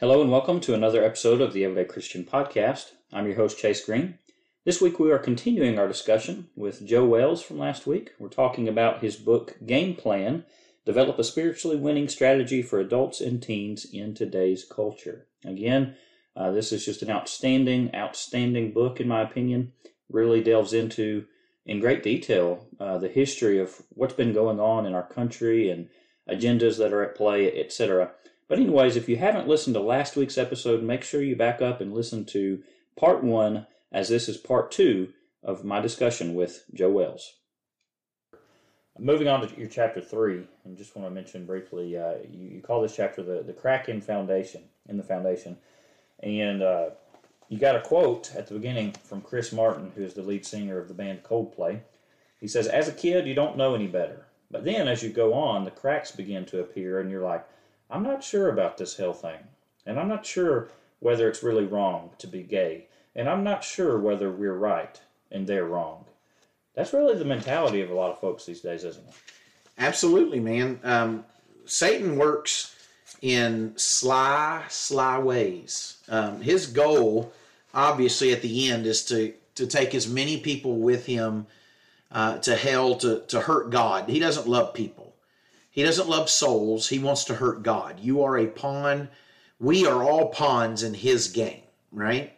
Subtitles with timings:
[0.00, 2.92] Hello and welcome to another episode of the Everyday Christian Podcast.
[3.12, 4.18] I'm your host, Chase Green.
[4.64, 8.10] This week we are continuing our discussion with Joe Wells from last week.
[8.18, 10.44] We're talking about his book, Game Plan
[10.84, 15.28] Develop a Spiritually Winning Strategy for Adults and Teens in Today's Culture.
[15.44, 15.94] Again,
[16.36, 19.72] uh, this is just an outstanding, outstanding book, in my opinion.
[20.10, 21.26] Really delves into,
[21.64, 25.88] in great detail, uh, the history of what's been going on in our country and
[26.28, 28.10] agendas that are at play, etc.
[28.48, 31.80] But, anyways, if you haven't listened to last week's episode, make sure you back up
[31.80, 32.62] and listen to
[32.96, 37.34] part one, as this is part two of my discussion with Joe Wells.
[38.98, 42.60] Moving on to your chapter three, and just want to mention briefly, uh, you, you,
[42.60, 45.56] call this chapter the, the crack in foundation, in the foundation.
[46.20, 46.90] And uh,
[47.48, 50.78] you got a quote at the beginning from Chris Martin, who is the lead singer
[50.78, 51.80] of the band Coldplay.
[52.40, 54.26] He says, As a kid, you don't know any better.
[54.50, 57.44] But then as you go on, the cracks begin to appear, and you're like,
[57.94, 59.38] I'm not sure about this hell thing.
[59.86, 62.88] And I'm not sure whether it's really wrong to be gay.
[63.14, 66.04] And I'm not sure whether we're right and they're wrong.
[66.74, 69.14] That's really the mentality of a lot of folks these days, isn't it?
[69.78, 70.80] Absolutely, man.
[70.82, 71.24] Um,
[71.66, 72.74] Satan works
[73.22, 75.98] in sly, sly ways.
[76.08, 77.32] Um, his goal,
[77.72, 81.46] obviously, at the end, is to to take as many people with him
[82.10, 84.08] uh, to hell to to hurt God.
[84.08, 85.03] He doesn't love people.
[85.74, 86.88] He doesn't love souls.
[86.88, 87.98] He wants to hurt God.
[87.98, 89.08] You are a pawn.
[89.58, 92.32] We are all pawns in his game, right?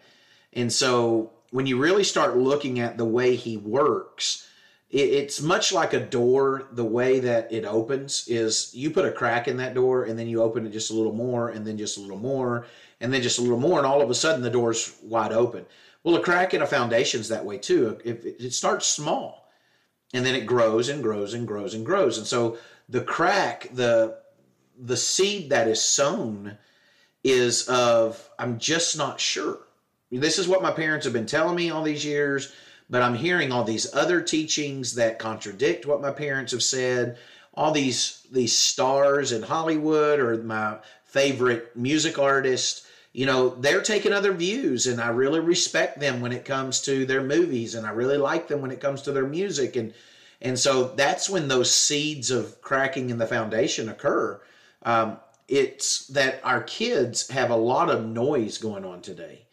[0.54, 4.48] And so when you really start looking at the way he works,
[4.88, 6.68] it's much like a door.
[6.72, 10.28] The way that it opens is you put a crack in that door and then
[10.28, 12.66] you open it just a little more and then just a little more
[13.02, 13.76] and then just a little more.
[13.76, 15.66] And all of a sudden the door's wide open.
[16.04, 17.98] Well, a crack in a foundation's that way too.
[18.02, 19.50] It starts small
[20.14, 22.16] and then it grows and grows and grows and grows.
[22.16, 22.56] And so
[22.88, 24.18] the crack, the
[24.78, 26.58] the seed that is sown
[27.24, 29.58] is of I'm just not sure.
[30.10, 32.52] This is what my parents have been telling me all these years,
[32.88, 37.18] but I'm hearing all these other teachings that contradict what my parents have said.
[37.54, 44.12] All these these stars in Hollywood or my favorite music artist, you know, they're taking
[44.12, 47.90] other views and I really respect them when it comes to their movies and I
[47.90, 49.92] really like them when it comes to their music and
[50.40, 54.40] and so that's when those seeds of cracking in the foundation occur.
[54.82, 59.46] Um, it's that our kids have a lot of noise going on today.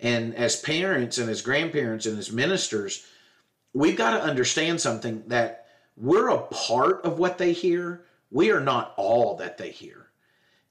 [0.00, 3.06] And as parents and as grandparents and as ministers,
[3.72, 5.66] we've got to understand something that
[5.96, 8.04] we're a part of what they hear.
[8.30, 10.06] We are not all that they hear.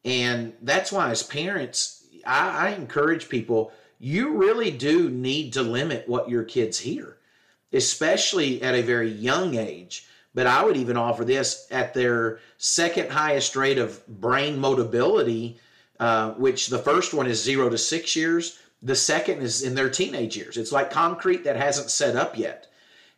[0.04, 6.10] And that's why, as parents, I, I encourage people you really do need to limit
[6.10, 7.18] what your kids hear
[7.74, 10.08] especially at a very young age.
[10.34, 15.56] But I would even offer this at their second highest rate of brain motability,
[16.00, 18.60] uh, which the first one is zero to six years.
[18.82, 20.58] The second is in their teenage years.
[20.58, 22.68] It's like concrete that hasn't set up yet.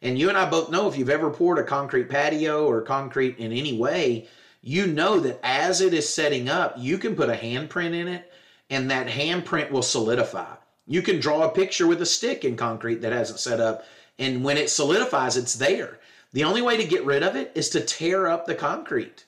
[0.01, 3.37] And you and I both know if you've ever poured a concrete patio or concrete
[3.37, 4.27] in any way,
[4.61, 8.31] you know that as it is setting up, you can put a handprint in it
[8.69, 10.55] and that handprint will solidify.
[10.87, 13.85] You can draw a picture with a stick in concrete that hasn't set up
[14.19, 15.99] and when it solidifies, it's there.
[16.33, 19.25] The only way to get rid of it is to tear up the concrete,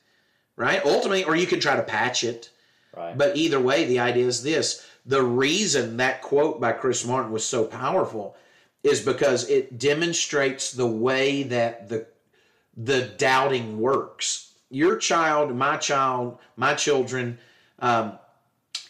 [0.55, 0.83] right?
[0.85, 2.49] Ultimately, or you can try to patch it.
[2.95, 3.17] Right.
[3.17, 7.45] But either way, the idea is this the reason that quote by Chris Martin was
[7.45, 8.35] so powerful
[8.83, 12.07] is because it demonstrates the way that the
[12.77, 14.53] the doubting works.
[14.69, 17.37] Your child, my child, my children,
[17.79, 18.17] um,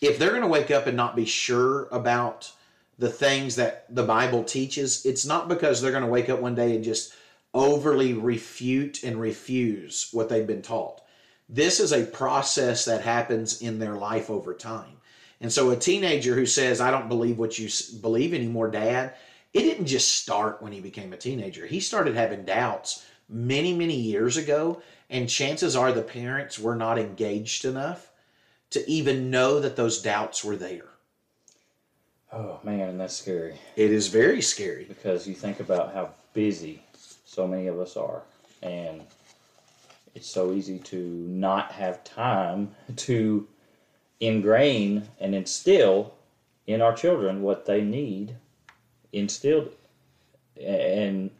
[0.01, 2.51] if they're going to wake up and not be sure about
[2.97, 6.55] the things that the Bible teaches, it's not because they're going to wake up one
[6.55, 7.13] day and just
[7.53, 11.01] overly refute and refuse what they've been taught.
[11.47, 14.97] This is a process that happens in their life over time.
[15.41, 17.69] And so a teenager who says, I don't believe what you
[18.01, 19.13] believe anymore, dad,
[19.53, 21.65] it didn't just start when he became a teenager.
[21.65, 24.81] He started having doubts many, many years ago.
[25.09, 28.11] And chances are the parents were not engaged enough
[28.71, 30.87] to even know that those doubts were there.
[32.35, 32.59] Oh.
[32.63, 33.55] Man, and that's scary.
[33.77, 34.83] It is very scary.
[34.83, 36.83] Because you think about how busy
[37.25, 38.23] so many of us are,
[38.61, 39.01] and
[40.13, 43.47] it's so easy to not have time to
[44.19, 46.13] ingrain and instill
[46.67, 48.35] in our children what they need
[49.13, 49.71] instilled.
[50.61, 51.31] And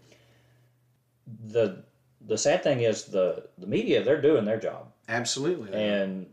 [1.47, 1.83] the
[2.25, 4.87] the sad thing is the the media they're doing their job.
[5.09, 6.25] Absolutely and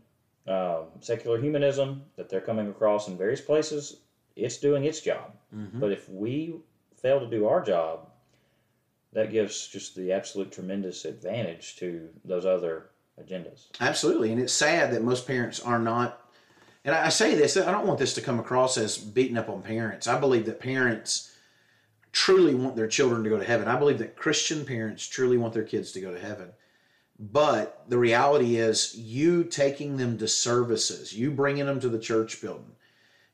[0.47, 3.97] um, secular humanism that they're coming across in various places
[4.35, 5.33] it's doing its job.
[5.55, 5.79] Mm-hmm.
[5.79, 6.55] But if we
[7.01, 8.09] fail to do our job,
[9.13, 12.89] that gives just the absolute tremendous advantage to those other
[13.21, 13.67] agendas.
[13.79, 14.31] Absolutely.
[14.31, 16.23] And it's sad that most parents are not
[16.85, 19.61] and I say this, I don't want this to come across as beating up on
[19.61, 20.07] parents.
[20.07, 21.33] I believe that parents
[22.11, 23.69] truly want their children to go to heaven.
[23.69, 26.49] I believe that Christian parents truly want their kids to go to heaven.
[27.17, 32.41] But the reality is, you taking them to services, you bringing them to the church
[32.41, 32.75] building,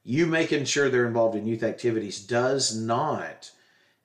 [0.10, 3.52] you making sure they're involved in youth activities does not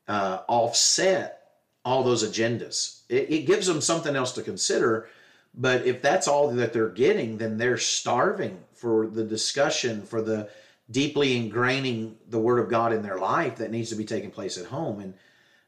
[0.06, 1.52] uh, offset
[1.82, 3.00] all those agendas.
[3.08, 5.08] It, it gives them something else to consider.
[5.54, 10.50] But if that's all that they're getting, then they're starving for the discussion, for the
[10.90, 14.58] deeply ingraining the Word of God in their life that needs to be taking place
[14.58, 15.00] at home.
[15.00, 15.14] And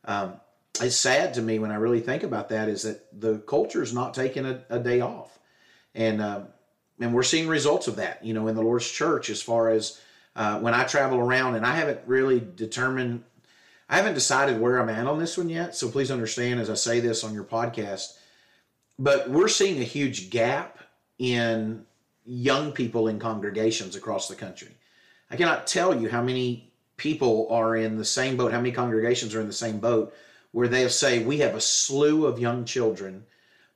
[0.04, 0.34] um,
[0.82, 3.94] it's sad to me when I really think about that is that the culture is
[3.94, 5.38] not taking a, a day off,
[5.94, 6.48] and um,
[7.00, 8.22] and we're seeing results of that.
[8.22, 9.98] You know, in the Lord's church, as far as
[10.36, 13.24] uh, when I travel around, and I haven't really determined.
[13.88, 16.74] I haven't decided where I'm at on this one yet, so please understand as I
[16.74, 18.18] say this on your podcast.
[18.98, 20.78] But we're seeing a huge gap
[21.18, 21.86] in
[22.24, 24.68] young people in congregations across the country.
[25.30, 29.34] I cannot tell you how many people are in the same boat, how many congregations
[29.34, 30.14] are in the same boat,
[30.52, 33.24] where they'll say, We have a slew of young children,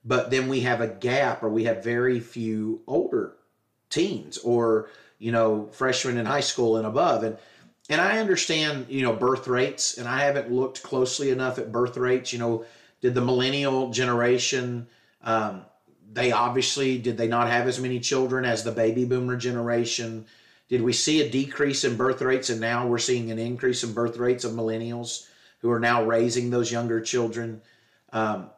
[0.04, 3.36] but then we have a gap or we have very few older
[3.88, 4.90] teens or,
[5.20, 7.22] you know, freshmen in high school and above.
[7.22, 7.38] And
[7.88, 11.96] and I understand, you know, birth rates, and I haven't looked closely enough at birth
[11.96, 12.32] rates.
[12.32, 12.64] You know,
[13.00, 14.88] did the millennial generation
[15.22, 15.64] um,
[16.12, 20.26] they obviously did they not have as many children as the baby boomer generation?
[20.68, 23.92] Did we see a decrease in birth rates and now we're seeing an increase in
[23.92, 25.26] birth rates of millennials
[25.60, 27.60] who are now raising those younger children?
[28.12, 28.50] Um,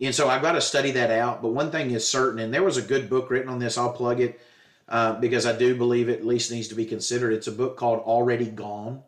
[0.00, 1.42] and so I've got to study that out.
[1.42, 3.76] But one thing is certain, and there was a good book written on this.
[3.78, 4.40] I'll plug it
[4.88, 7.32] uh, because I do believe it at least needs to be considered.
[7.32, 9.02] It's a book called Already Gone.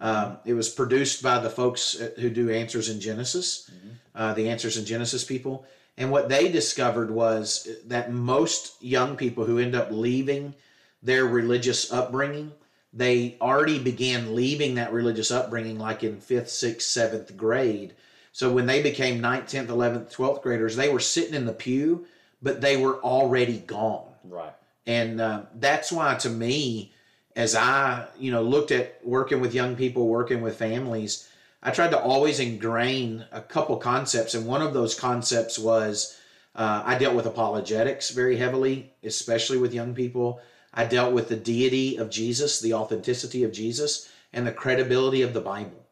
[0.00, 3.88] Um, it was produced by the folks who do Answers in Genesis, mm-hmm.
[4.14, 5.64] uh, the Answers in Genesis people.
[5.96, 10.54] And what they discovered was that most young people who end up leaving
[11.02, 12.52] their religious upbringing,
[12.92, 17.94] they already began leaving that religious upbringing like in fifth, sixth, seventh grade.
[18.32, 22.06] So when they became ninth, 10th, 11th, 12th graders, they were sitting in the pew,
[22.42, 24.06] but they were already gone.
[24.24, 24.52] Right.
[24.86, 26.92] And uh, that's why, to me,
[27.36, 31.28] as I, you know, looked at working with young people, working with families,
[31.62, 34.34] I tried to always ingrain a couple concepts.
[34.34, 36.18] And one of those concepts was
[36.54, 40.40] uh, I dealt with apologetics very heavily, especially with young people.
[40.72, 45.32] I dealt with the deity of Jesus, the authenticity of Jesus, and the credibility of
[45.32, 45.86] the Bible.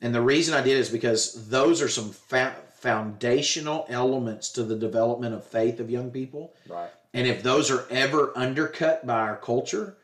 [0.00, 4.76] And the reason I did is because those are some fa- foundational elements to the
[4.76, 6.54] development of faith of young people.
[6.66, 6.90] Right.
[7.12, 9.96] And if those are ever undercut by our culture,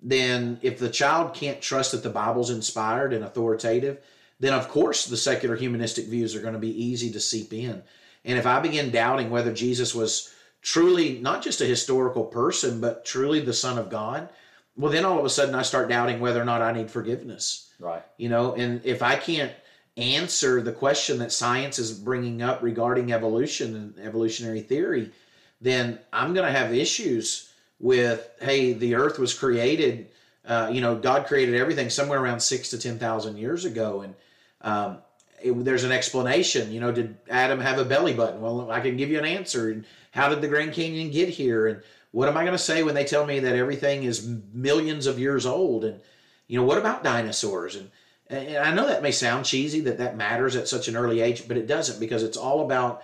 [0.00, 3.98] then if the child can't trust that the Bible's inspired and authoritative,
[4.38, 7.82] then of course the secular humanistic views are going to be easy to seep in.
[8.24, 13.04] And if I begin doubting whether Jesus was truly not just a historical person, but
[13.04, 14.28] truly the Son of God,
[14.76, 17.70] well, then all of a sudden I start doubting whether or not I need forgiveness.
[17.78, 18.02] Right.
[18.16, 19.52] You know, and if I can't
[19.96, 25.12] answer the question that science is bringing up regarding evolution and evolutionary theory,
[25.60, 30.08] then I'm going to have issues with, hey, the earth was created,
[30.46, 34.02] uh, you know, God created everything somewhere around six to 10,000 years ago.
[34.02, 34.14] And
[34.60, 34.98] um,
[35.42, 36.72] it, there's an explanation.
[36.72, 38.40] You know, did Adam have a belly button?
[38.40, 39.70] Well, I can give you an answer.
[39.70, 41.66] And how did the Grand Canyon get here?
[41.66, 45.06] And what am I going to say when they tell me that everything is millions
[45.06, 45.84] of years old?
[45.84, 46.00] And
[46.46, 47.76] you know, what about dinosaurs?
[47.76, 47.90] And,
[48.28, 51.48] and I know that may sound cheesy that that matters at such an early age,
[51.48, 53.02] but it doesn't because it's all about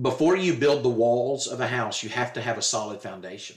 [0.00, 3.56] before you build the walls of a house, you have to have a solid foundation.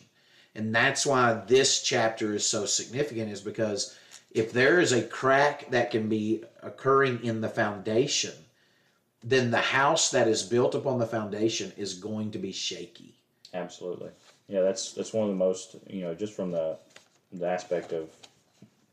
[0.55, 3.97] And that's why this chapter is so significant, is because
[4.31, 8.33] if there is a crack that can be occurring in the foundation,
[9.23, 13.13] then the house that is built upon the foundation is going to be shaky.
[13.53, 14.09] Absolutely.
[14.47, 16.77] Yeah, that's that's one of the most you know just from the
[17.31, 18.09] the aspect of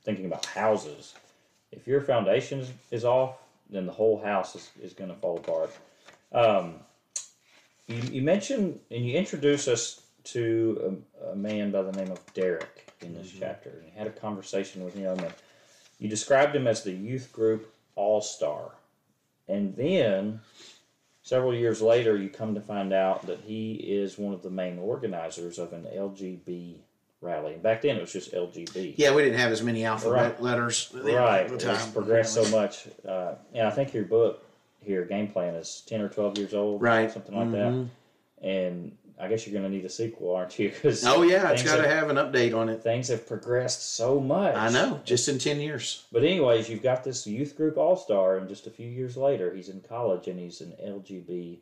[0.03, 1.15] thinking about houses.
[1.73, 3.38] If your foundation is, off,
[3.69, 5.71] then the whole house is, is going to fall apart.
[6.33, 6.76] Um,
[7.87, 12.21] you, you mentioned and you introduced us to a, a man by the name of
[12.35, 13.40] Derek in this mm-hmm.
[13.40, 15.33] chapter, and you had a conversation with him, and
[15.99, 18.73] you described him as the youth group all star,
[19.49, 20.40] and then
[21.26, 24.78] several years later, you come to find out that he is one of the main
[24.78, 26.76] organizers of an LGB
[27.21, 27.55] rally.
[27.55, 28.95] And Back then, it was just LGB.
[28.97, 30.43] Yeah, we didn't have as many alphabet right.
[30.43, 30.95] letters.
[30.95, 32.87] Right, it's progressed so much.
[33.07, 34.46] Uh, and I think your book
[34.87, 37.11] here, Game Plan, is ten or twelve years old, right?
[37.11, 37.83] Something like mm-hmm.
[38.43, 38.49] that.
[38.49, 40.71] And I guess you're going to need a sequel, aren't you?
[40.83, 42.83] Cause oh yeah, it's got to have an update on it.
[42.83, 44.55] Things have progressed so much.
[44.55, 46.05] I know, just in ten years.
[46.12, 49.55] But anyways, you've got this youth group all star, and just a few years later,
[49.55, 51.59] he's in college and he's an LGB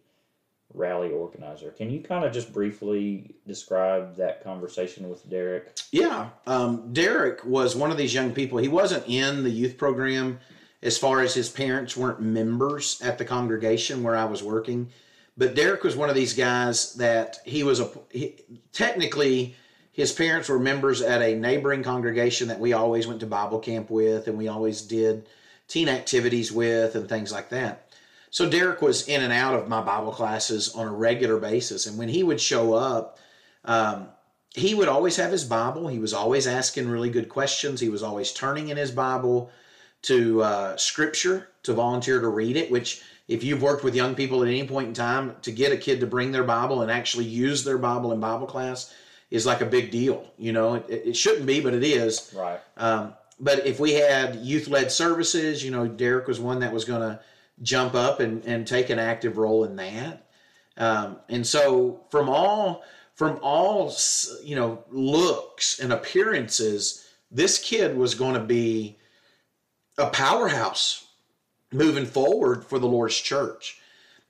[0.73, 1.71] rally organizer.
[1.71, 5.79] Can you kind of just briefly describe that conversation with Derek?
[5.93, 8.59] Yeah, um, Derek was one of these young people.
[8.59, 10.41] He wasn't in the youth program
[10.85, 14.91] as far as his parents weren't members at the congregation where I was working.
[15.37, 18.37] But Derek was one of these guys that he was a he,
[18.73, 19.57] technically
[19.91, 23.91] his parents were members at a neighboring congregation that we always went to Bible camp
[23.91, 25.27] with and we always did
[25.67, 27.93] teen activities with and things like that.
[28.31, 31.87] So Derek was in and out of my Bible classes on a regular basis.
[31.87, 33.19] And when he would show up,
[33.65, 34.09] um,
[34.53, 35.89] he would always have his Bible.
[35.89, 37.81] He was always asking really good questions.
[37.81, 39.51] He was always turning in his Bible
[40.05, 44.43] to uh, scripture to volunteer to read it, which if you've worked with young people
[44.43, 47.25] at any point in time, to get a kid to bring their Bible and actually
[47.25, 48.95] use their Bible in Bible class
[49.31, 50.31] is like a big deal.
[50.37, 52.33] You know, it, it shouldn't be, but it is.
[52.37, 52.61] Right.
[52.77, 56.85] Um, but if we had youth led services, you know, Derek was one that was
[56.85, 57.21] going to
[57.63, 60.27] jump up and, and take an active role in that.
[60.77, 62.83] Um, and so from all
[63.15, 63.95] from all
[64.43, 68.99] you know looks and appearances, this kid was going to be
[69.99, 71.07] a powerhouse
[71.73, 73.81] moving forward for the Lord's church.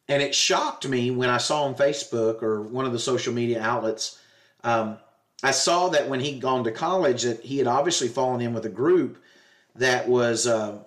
[0.08, 3.62] And it shocked me when I saw on Facebook or one of the social media
[3.62, 4.18] outlets.
[4.62, 4.98] Um,
[5.42, 8.66] I saw that when he'd gone to college, that he had obviously fallen in with
[8.66, 9.22] a group
[9.76, 10.78] that was uh,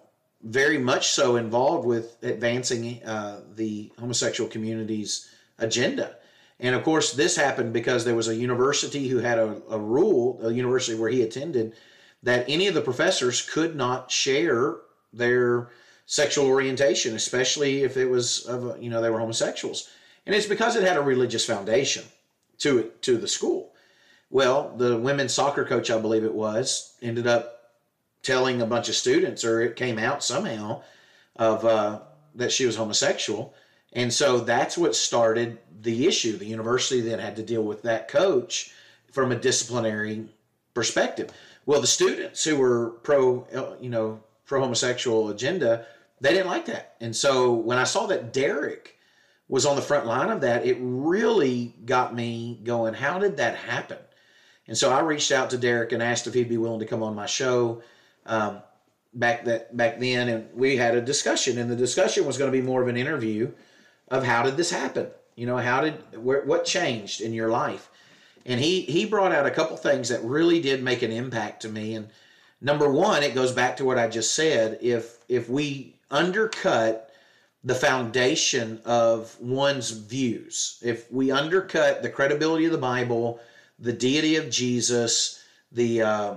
[0.44, 6.16] very much so involved with advancing uh, the homosexual community's agenda.
[6.60, 10.40] And of course, this happened because there was a university who had a, a rule,
[10.42, 11.74] a university where he attended,
[12.24, 14.78] that any of the professors could not share
[15.14, 15.70] their
[16.06, 19.90] sexual orientation, especially if it was of you know they were homosexuals,
[20.26, 22.04] and it's because it had a religious foundation
[22.60, 23.74] to it to the school.
[24.30, 27.72] Well, the women's soccer coach, I believe it was, ended up
[28.24, 30.82] telling a bunch of students, or it came out somehow,
[31.38, 32.00] of uh,
[32.36, 33.54] that she was homosexual,
[33.94, 36.38] and so that's what started the issue.
[36.38, 38.72] The university then had to deal with that coach
[39.12, 40.28] from a disciplinary
[40.74, 41.32] perspective.
[41.68, 43.46] Well, the students who were pro,
[43.82, 45.86] you know, pro homosexual agenda,
[46.22, 46.96] they didn't like that.
[47.02, 48.98] And so when I saw that Derek
[49.50, 53.58] was on the front line of that, it really got me going, how did that
[53.58, 53.98] happen?
[54.70, 57.04] And so I reached out to Derek and asked if he'd be willing to come
[57.04, 57.82] on my show
[58.26, 58.62] um,
[59.14, 61.58] back that back then, and we had a discussion.
[61.58, 63.52] And the discussion was going to be more of an interview
[64.08, 65.08] of how did this happen?
[65.36, 67.90] You know, how did where, what changed in your life?
[68.48, 71.70] And he he brought out a couple things that really did make an impact to
[71.70, 71.96] me.
[71.96, 72.08] And
[72.62, 74.80] number one, it goes back to what I just said.
[74.82, 77.12] If if we undercut
[77.64, 83.42] the foundation of one's views, if we undercut the credibility of the Bible,
[83.80, 86.36] the deity of Jesus, the uh,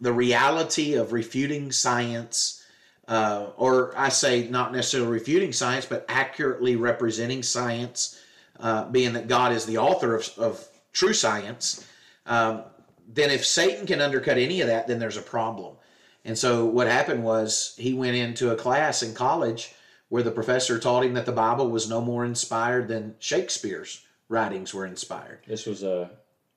[0.00, 2.64] the reality of refuting science,
[3.08, 8.18] uh, or I say not necessarily refuting science, but accurately representing science,
[8.58, 11.86] uh, being that God is the author of, of true science.
[12.26, 12.62] Um,
[13.08, 15.76] then if Satan can undercut any of that, then there's a problem.
[16.24, 19.74] And so what happened was he went into a class in college
[20.08, 24.72] where the professor taught him that the Bible was no more inspired than Shakespeare's writings
[24.72, 25.40] were inspired.
[25.46, 26.10] This was a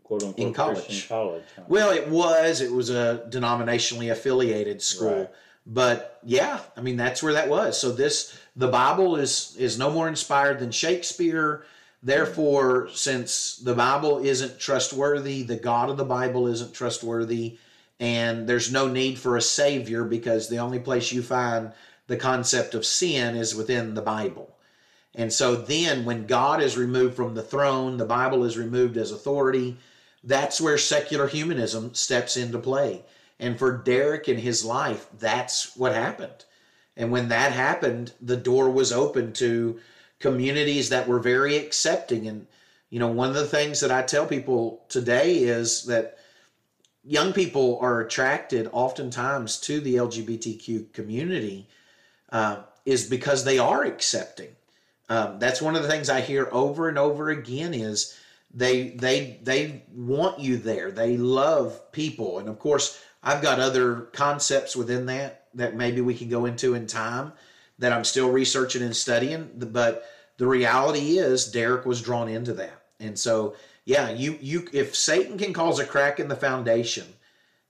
[0.03, 0.85] quote unquote In college.
[0.85, 1.43] Christian college.
[1.55, 1.63] huh?
[1.67, 2.61] Well, it was.
[2.61, 5.17] It was a denominationally affiliated school.
[5.19, 5.29] Right.
[5.65, 7.79] But yeah, I mean that's where that was.
[7.79, 11.65] So this the Bible is is no more inspired than Shakespeare.
[12.05, 17.57] Therefore, since the Bible isn't trustworthy, the God of the Bible isn't trustworthy,
[17.99, 21.71] and there's no need for a savior because the only place you find
[22.05, 24.55] the concept of sin is within the Bible.
[25.15, 29.11] And so then when God is removed from the throne, the Bible is removed as
[29.11, 29.75] authority,
[30.23, 33.03] that's where secular humanism steps into play.
[33.39, 36.45] And for Derek in his life, that's what happened.
[36.95, 39.79] And when that happened, the door was open to
[40.19, 42.27] communities that were very accepting.
[42.27, 42.47] And,
[42.89, 46.17] you know, one of the things that I tell people today is that
[47.03, 51.67] young people are attracted oftentimes to the LGBTQ community
[52.31, 54.49] uh, is because they are accepting.
[55.07, 58.17] Um, that's one of the things I hear over and over again is
[58.53, 60.89] they they they want you there.
[60.89, 66.15] They love people, and of course, I've got other concepts within that that maybe we
[66.15, 67.33] can go into in time
[67.79, 69.51] that I'm still researching and studying.
[69.55, 70.05] But
[70.37, 73.55] the reality is, Derek was drawn into that, and so
[73.85, 77.05] yeah, you you if Satan can cause a crack in the foundation,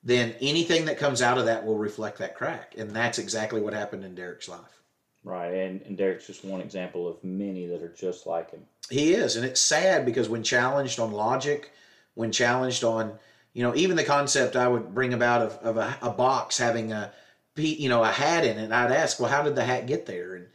[0.04, 3.74] then anything that comes out of that will reflect that crack, and that's exactly what
[3.74, 4.82] happened in Derek's life.
[5.24, 8.62] Right, and, and Derek's just one example of many that are just like him.
[8.90, 11.72] He is, and it's sad because when challenged on logic,
[12.14, 13.18] when challenged on,
[13.54, 16.92] you know, even the concept I would bring about of, of a, a box having
[16.92, 17.12] a,
[17.56, 20.36] you know, a hat in it, I'd ask, well, how did the hat get there?
[20.36, 20.48] And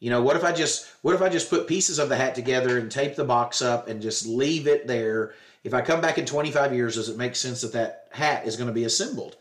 [0.00, 2.34] You know, what if I just what if I just put pieces of the hat
[2.34, 5.34] together and tape the box up and just leave it there?
[5.64, 8.56] If I come back in 25 years, does it make sense that that hat is
[8.56, 9.36] going to be assembled?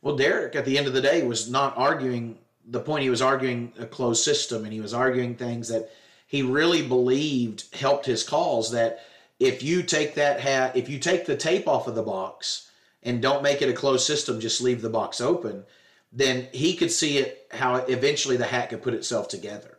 [0.00, 3.02] Well, Derek at the end of the day was not arguing the point.
[3.02, 5.90] He was arguing a closed system, and he was arguing things that
[6.26, 8.70] he really believed helped his cause.
[8.70, 9.00] That
[9.38, 12.70] if you take that hat, if you take the tape off of the box
[13.02, 15.64] and don't make it a closed system, just leave the box open,
[16.12, 19.78] then he could see it how eventually the hat could put itself together.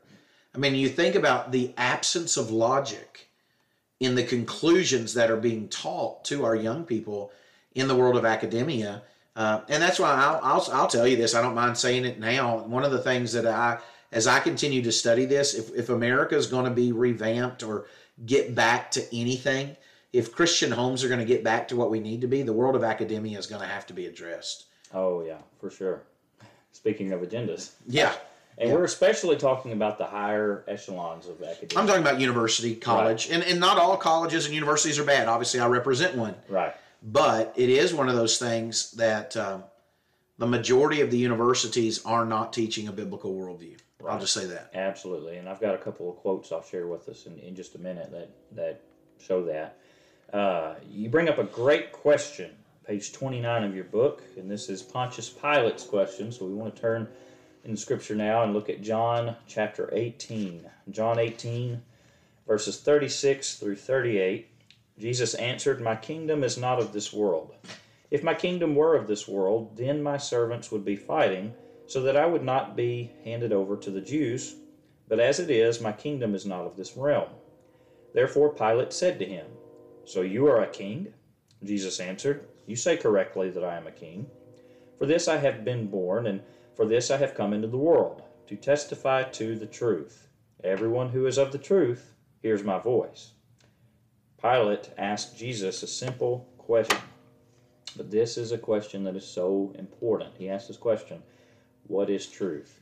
[0.54, 3.28] I mean, you think about the absence of logic
[4.00, 7.32] in the conclusions that are being taught to our young people
[7.76, 9.04] in the world of academia.
[9.36, 11.36] Uh, and that's why I'll, I'll, I'll, tell you this.
[11.36, 12.60] I don't mind saying it now.
[12.60, 13.78] One of the things that I,
[14.12, 17.86] as I continue to study this, if, if America is going to be revamped or
[18.26, 19.78] get back to anything,
[20.12, 22.54] if Christian homes are going to get back to what we need to be, the
[22.54, 24.66] world of academia is going to have to be addressed.
[24.94, 26.02] Oh, yeah, for sure.
[26.72, 27.72] Speaking of agendas.
[27.88, 28.14] Yeah.
[28.58, 28.76] And Yeah.
[28.76, 31.80] we're especially talking about the higher echelons of academia.
[31.80, 35.28] I'm talking about university, college, and, and not all colleges and universities are bad.
[35.28, 36.36] Obviously, I represent one.
[36.50, 36.74] right.
[37.02, 39.64] but it is one of those things that um,
[40.38, 43.78] the majority of the universities are not teaching a biblical worldview.
[44.08, 44.72] I'll just say that.
[44.74, 47.76] Absolutely, and I've got a couple of quotes I'll share with us in, in just
[47.76, 48.82] a minute that that
[49.20, 49.78] show that.
[50.34, 52.52] Uh, you bring up a great question,
[52.90, 56.32] page twenty nine of your book, and this is Pontius Pilate's question.
[56.32, 57.08] So we want to turn
[57.64, 60.68] in scripture now and look at John chapter eighteen.
[60.90, 61.84] John eighteen,
[62.48, 64.48] verses thirty six through thirty eight.
[64.98, 67.54] Jesus answered, "My kingdom is not of this world.
[68.10, 71.54] If my kingdom were of this world, then my servants would be fighting."
[71.86, 74.56] so that I would not be handed over to the Jews.
[75.08, 77.30] But as it is, my kingdom is not of this realm.
[78.14, 79.48] Therefore Pilate said to him,
[80.06, 81.14] So you are a king?
[81.64, 84.28] Jesus answered, You say correctly that I am a king.
[85.00, 86.40] For this I have been born, and
[86.76, 90.28] for this I have come into the world, to testify to the truth.
[90.64, 93.32] Everyone who is of the truth hears my voice.
[94.40, 97.00] Pilate asked Jesus a simple question.
[97.98, 100.36] But this is a question that is so important.
[100.38, 101.24] He asked this question
[101.88, 102.82] what is truth?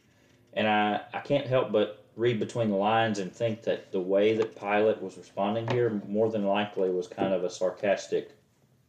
[0.51, 4.35] And I, I can't help but read between the lines and think that the way
[4.35, 8.36] that Pilate was responding here more than likely was kind of a sarcastic,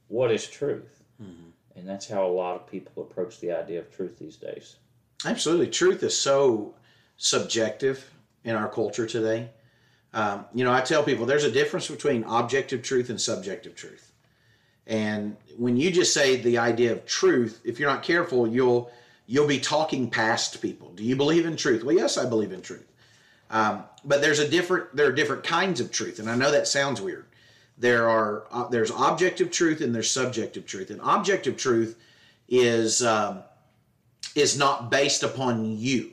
[0.09, 1.03] what is truth?
[1.79, 4.77] And that's how a lot of people approach the idea of truth these days.
[5.25, 5.69] Absolutely.
[5.69, 6.75] Truth is so
[7.17, 8.11] subjective
[8.45, 9.51] in our culture today.
[10.13, 14.13] Um, you know, I tell people there's a difference between objective truth and subjective truth.
[14.87, 18.91] And when you just say the idea of truth, if you're not careful, you'll
[19.27, 20.91] you'll be talking past people.
[20.95, 21.85] Do you believe in truth?
[21.85, 22.91] Well, yes, I believe in truth.
[23.51, 26.67] Um, but there's a different there are different kinds of truth, and I know that
[26.67, 27.27] sounds weird.
[27.79, 31.97] There are uh, there's objective truth and there's subjective truth, and objective truth
[32.49, 33.43] is um,
[34.35, 36.13] is not based upon you.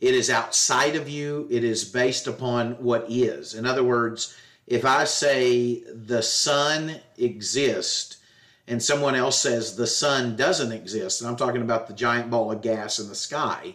[0.00, 1.46] It is outside of you.
[1.50, 3.54] It is based upon what is.
[3.54, 4.36] In other words,
[4.66, 8.18] if I say the sun exists
[8.66, 12.50] and someone else says the sun doesn't exist, and I'm talking about the giant ball
[12.50, 13.74] of gas in the sky,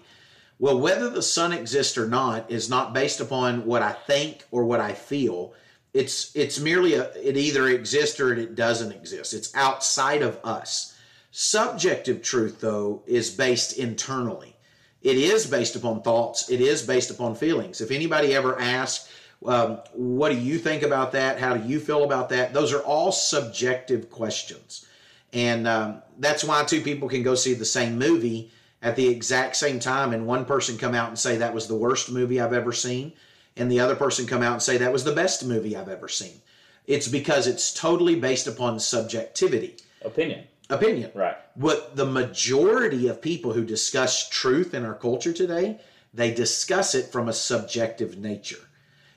[0.57, 4.65] well, whether the sun exists or not is not based upon what I think or
[4.65, 5.53] what I feel.
[5.99, 9.33] It's it's merely a, it either exists or it doesn't exist.
[9.33, 10.95] It's outside of us.
[11.31, 14.55] Subjective truth, though, is based internally.
[15.01, 16.49] It is based upon thoughts.
[16.49, 17.81] It is based upon feelings.
[17.81, 19.11] If anybody ever asks,
[19.45, 21.37] um, "What do you think about that?
[21.37, 24.85] How do you feel about that?" Those are all subjective questions,
[25.33, 29.57] and um, that's why two people can go see the same movie at the exact
[29.57, 32.53] same time, and one person come out and say that was the worst movie I've
[32.53, 33.11] ever seen,
[33.59, 36.07] and the other person come out and say that was the best movie I've ever
[36.07, 36.41] seen.
[36.87, 40.45] It's because it's totally based upon subjectivity, Opinion.
[40.69, 41.11] opinion.
[41.13, 41.37] Right.
[41.53, 45.79] What the majority of people who discuss truth in our culture today,
[46.13, 48.65] they discuss it from a subjective nature.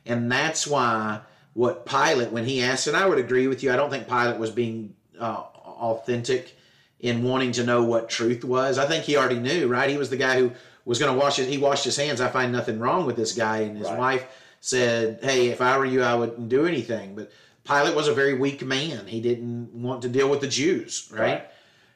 [0.05, 1.21] And that's why
[1.55, 4.39] what Pilate, when he asked, and I would agree with you, I don't think Pilate
[4.39, 6.57] was being uh, authentic
[7.01, 8.79] in wanting to know what truth was.
[8.79, 9.91] I think he already knew, right?
[9.91, 10.53] He was the guy who
[10.85, 12.21] was going to wash his, he washed his hands.
[12.21, 13.59] I find nothing wrong with this guy.
[13.59, 13.99] And his Right.
[13.99, 14.27] wife
[14.61, 17.15] said, Hey, if I were you, I wouldn't do anything.
[17.15, 17.31] But
[17.65, 19.07] Pilate was a very weak man.
[19.07, 21.47] He didn't want to deal with the Jews, right?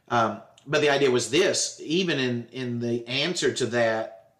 [0.09, 4.31] Um, but the idea was this: even in in the answer to that,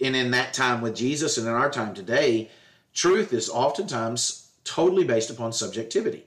[0.00, 2.50] and in that time with Jesus, and in our time today,
[2.94, 6.24] truth is oftentimes totally based upon subjectivity.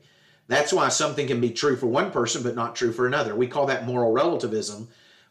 [0.48, 3.36] That's why something can be true for one person but not true for another.
[3.36, 4.88] We call that moral relativism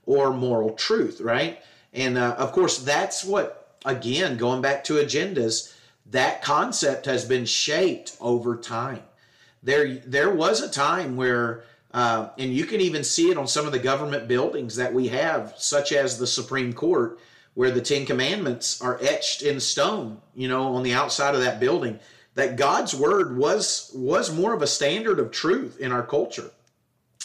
[0.06, 1.60] or moral truth, right?
[1.92, 5.74] And uh, of course, that's what again going back to agendas.
[6.06, 9.02] That concept has been shaped over time
[9.62, 13.66] there there was a time where uh, and you can even see it on some
[13.66, 17.18] of the government buildings that we have such as the supreme court
[17.54, 21.58] where the Ten Commandments are etched in stone, you know, on the outside of that
[21.58, 21.98] building.
[22.34, 26.50] That God's word was was more of a standard of truth in our culture.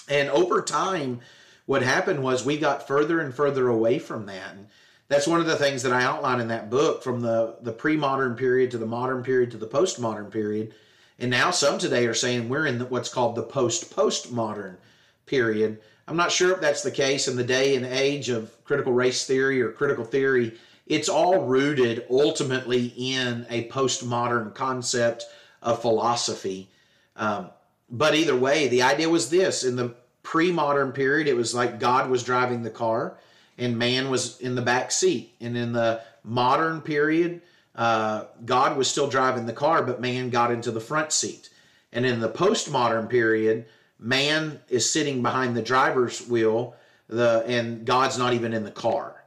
[0.10, 1.22] And over time,
[1.66, 4.56] what happened was we got further and further away from that.
[4.56, 4.68] And
[5.08, 7.96] that's one of the things that I outline in that book from the, the pre
[7.96, 10.74] modern period to the modern period to the post modern period.
[11.20, 14.78] And now some today are saying we're in the, what's called the post post modern
[15.26, 15.80] period.
[16.08, 19.26] I'm not sure if that's the case in the day and age of critical race
[19.26, 20.58] theory or critical theory.
[20.86, 25.26] It's all rooted ultimately in a postmodern concept
[25.62, 26.70] of philosophy.
[27.16, 27.52] Um,
[27.90, 31.80] but either way, the idea was this in the pre modern period, it was like
[31.80, 33.18] God was driving the car
[33.58, 35.34] and man was in the back seat.
[35.40, 37.42] And in the modern period,
[37.76, 41.50] uh, God was still driving the car, but man got into the front seat.
[41.92, 43.66] And in the postmodern period,
[44.00, 46.76] man is sitting behind the driver's wheel,
[47.08, 49.24] the and God's not even in the car.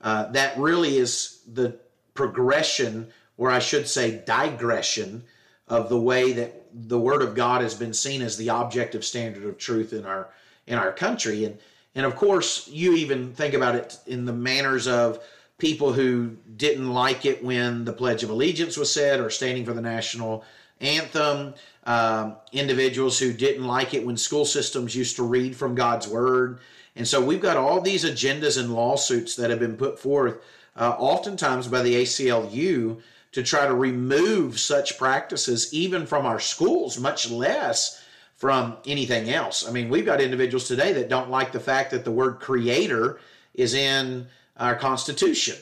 [0.00, 1.78] Uh, that really is the
[2.14, 5.24] progression, or I should say, digression
[5.68, 9.44] of the way that the Word of God has been seen as the objective standard
[9.44, 10.28] of truth in our
[10.66, 11.44] in our country.
[11.44, 11.58] And
[11.94, 15.20] and of course, you even think about it in the manners of
[15.58, 19.74] people who didn't like it when the Pledge of Allegiance was said or standing for
[19.74, 20.44] the national
[20.80, 21.54] anthem,
[21.84, 26.60] um, individuals who didn't like it when school systems used to read from God's Word.
[26.96, 30.42] And so we've got all these agendas and lawsuits that have been put forth,
[30.76, 33.00] uh, oftentimes by the ACLU,
[33.32, 38.02] to try to remove such practices even from our schools, much less
[38.36, 39.68] from anything else.
[39.68, 43.20] I mean, we've got individuals today that don't like the fact that the word creator
[43.54, 45.56] is in our Constitution.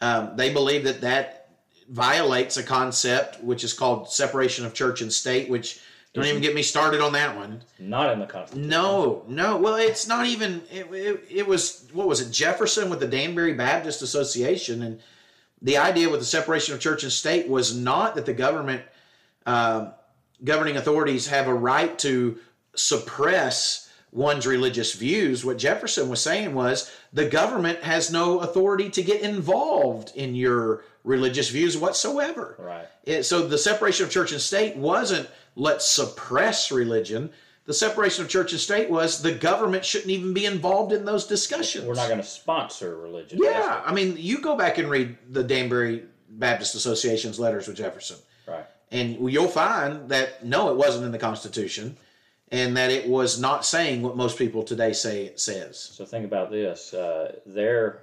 [0.00, 1.48] Um, they believe that that
[1.88, 5.80] violates a concept which is called separation of church and state, which
[6.12, 7.62] don't even get me started on that one.
[7.78, 8.70] Not in the Constitution.
[8.70, 9.58] No, no.
[9.58, 10.62] Well, it's not even.
[10.72, 12.32] It, it, it was what was it?
[12.32, 15.00] Jefferson with the Danbury Baptist Association, and
[15.62, 18.82] the idea with the separation of church and state was not that the government.
[19.44, 19.90] Uh,
[20.44, 22.38] governing authorities have a right to
[22.74, 25.44] suppress one's religious views.
[25.44, 30.84] What Jefferson was saying was the government has no authority to get involved in your
[31.04, 32.56] religious views whatsoever.
[32.58, 32.86] Right.
[33.04, 37.30] It, so the separation of church and state wasn't let's suppress religion.
[37.66, 41.26] The separation of church and state was the government shouldn't even be involved in those
[41.26, 41.84] discussions.
[41.84, 43.40] We're not going to sponsor religion.
[43.42, 48.18] Yeah, I mean, you go back and read the Danbury Baptist Association's letters with Jefferson
[48.46, 48.66] Right.
[48.92, 51.96] and you'll find that no, it wasn't in the Constitution,
[52.52, 55.76] and that it was not saying what most people today say it says.
[55.78, 56.94] So think about this.
[56.94, 58.02] Uh, they're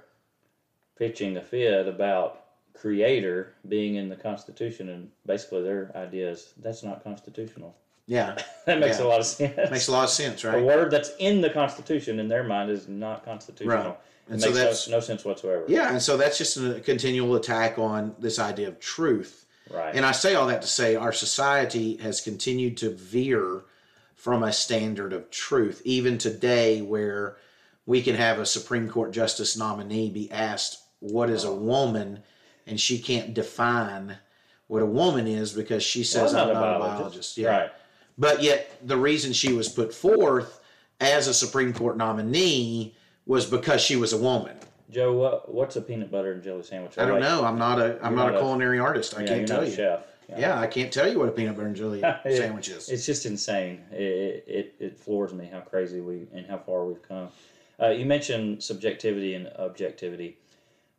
[0.98, 2.40] pitching a fit about
[2.74, 7.74] creator being in the Constitution, and basically their idea is that's not constitutional.
[8.06, 8.36] Yeah,
[8.66, 9.04] That makes Yeah.
[9.04, 9.70] a lot of sense.
[9.70, 10.60] makes a lot of sense, right?
[10.60, 13.76] A word that's in the Constitution in their mind is not constitutional.
[13.76, 13.86] Right.
[14.28, 15.64] It And so makes that's- no, no sense whatsoever.
[15.68, 19.46] Yeah, and so that's just a continual attack on this idea of truth.
[19.70, 19.94] Right.
[19.94, 23.62] And I say all that to say our society has continued to veer
[24.14, 27.36] from a standard of truth, even today, where
[27.86, 32.22] we can have a Supreme Court justice nominee be asked, What is a woman?
[32.66, 34.16] And she can't define
[34.68, 36.98] what a woman is because she Well, says, I'm I'm not not a a biologist.
[36.98, 37.38] biologist.
[37.38, 37.48] Yeah.
[37.48, 37.70] Right.
[38.18, 40.60] But yet, the reason she was put forth
[41.00, 42.94] as a Supreme Court nominee
[43.26, 44.56] was because she was a woman.
[44.90, 46.96] Joe, what, what's a peanut butter and jelly sandwich?
[46.98, 47.44] I don't Like- know.
[47.44, 49.16] I'm not a I'm not, not a a- culinary artist.
[49.16, 49.76] I yeah, can't tell not a you.
[49.76, 50.00] chef.
[50.38, 52.18] Yeah, I can't tell you what a peanut butter and jelly Yeah.
[52.24, 52.88] sandwich is.
[52.88, 53.82] It's just insane.
[53.90, 57.28] It, it, it floors me how crazy we and how far we've come.
[57.80, 60.38] Uh, you mentioned subjectivity and objectivity.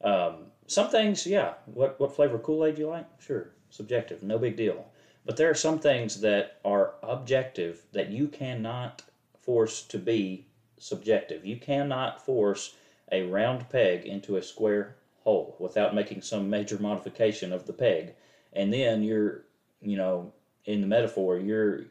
[0.03, 1.53] Um, some things, yeah.
[1.65, 3.05] What what flavor Kool Aid you like?
[3.19, 4.85] Sure, subjective, no big deal.
[5.25, 9.01] But there are some things that are objective that you cannot
[9.39, 10.45] force to be
[10.77, 11.45] subjective.
[11.45, 12.75] You cannot force
[13.11, 18.13] a round peg into a square hole without making some major modification of the peg.
[18.53, 19.41] And then you're,
[19.81, 20.31] you know,
[20.65, 21.85] in the metaphor, you're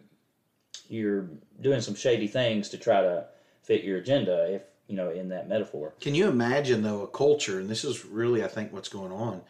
[0.88, 1.28] you're
[1.60, 3.26] doing some shady things to try to
[3.62, 7.58] fit your agenda if you know in that metaphor Can you imagine though a culture,
[7.58, 9.40] and this is really I think what's going on,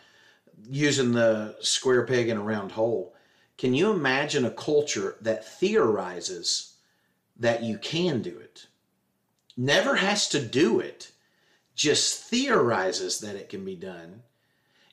[0.69, 3.15] using the square peg in a round hole.
[3.57, 6.75] Can you imagine a culture that theorizes
[7.37, 8.67] that you can do it?
[9.57, 11.13] Never has to do it,
[11.75, 14.23] just theorizes that it can be done,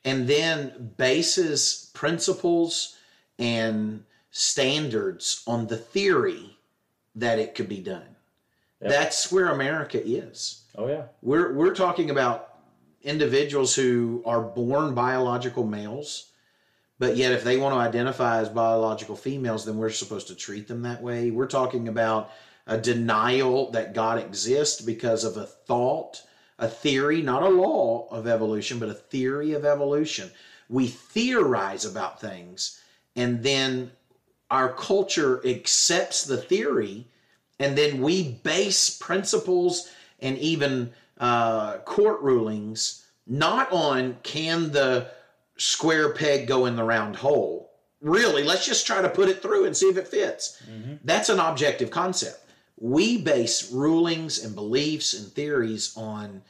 [0.06, 2.98] and then bases principles
[3.40, 6.58] and standards on the theory
[7.16, 8.16] that it could be done.
[8.82, 8.90] Yep.
[8.92, 10.64] That's where America is.
[10.76, 12.60] oh yeah We're we're talking about
[13.04, 16.31] individuals who are born biological males,
[17.02, 20.68] but yet if they want to identify as biological females, then we're supposed to treat
[20.68, 21.32] them that way.
[21.32, 22.30] We're talking about
[22.68, 26.22] a denial that God exists because of a thought
[26.60, 30.30] a theory, not a law of evolution, but a theory of evolution.
[30.70, 32.80] We theorize about things,
[33.16, 33.90] and then
[34.52, 37.08] our culture accepts the theory,
[37.58, 45.10] and then we base principles and even uh, court rulings not on can the
[45.62, 47.72] square peg go in the round hole.
[48.02, 50.62] Really, let's just try to put it through and see if it fits.
[51.04, 52.40] That's an objective concept.
[52.80, 56.42] We base rulings and beliefs and theories on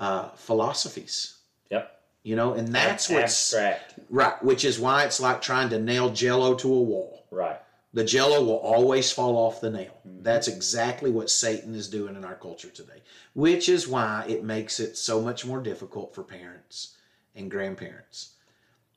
[0.00, 1.36] uh, philosophies,
[1.70, 2.00] Yep.
[2.22, 3.94] you know, and that's what's abstract.
[4.08, 7.26] right, which is why it's like trying to nail jello to a wall.
[7.30, 7.60] Right.
[7.92, 9.92] The jello will always fall off the nail.
[10.04, 13.02] That's exactly what Satan is doing in our culture today,
[13.34, 16.96] which is why it makes it so much more difficult for parents
[17.36, 18.30] and grandparents.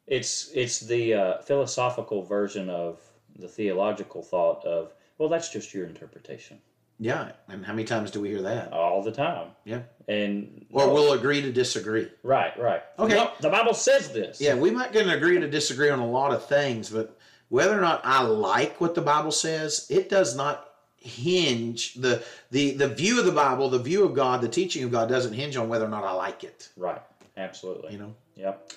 [0.08, 3.00] It's it's the uh, philosophical version of
[3.38, 6.60] the theological thought of well, that's just your interpretation
[7.00, 8.72] Yeah, and how many times do we hear that?
[8.72, 9.50] all the time.
[9.66, 9.82] Yeah.
[10.08, 12.10] And Or we'll agree to disagree.
[12.24, 12.84] right, right.
[13.00, 13.16] Okay.
[13.16, 14.40] No, the Bible says this.
[14.40, 17.18] Yeah, we might can agree to disagree on a lot of things, but
[17.50, 22.72] whether or not I like what the Bible says, it does not hinge the the
[22.76, 25.58] the view of the Bible, the view of God, the teaching of God doesn't hinge
[25.58, 26.70] on whether or not I like it.
[26.78, 27.02] Right.
[27.36, 27.94] Absolutely.
[27.94, 28.16] You know.
[28.36, 28.72] Yep.